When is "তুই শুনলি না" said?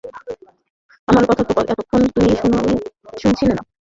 2.15-3.61